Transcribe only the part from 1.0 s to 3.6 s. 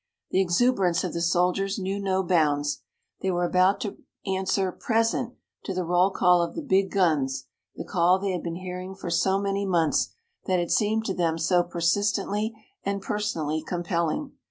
of the soldiers knew no bounds. They were